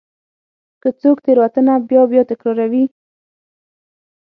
که 0.81 0.89
څوک 1.01 1.17
تېروتنه 1.25 1.73
بیا 1.89 2.01
بیا 2.11 2.23
تکراروي. 2.31 2.85